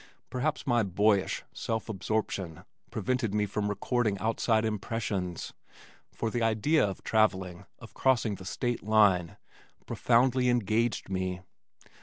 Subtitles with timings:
[0.31, 5.53] Perhaps my boyish self absorption prevented me from recording outside impressions,
[6.11, 9.37] for the idea of travelling, of crossing the State line,
[9.85, 11.41] profoundly engaged me.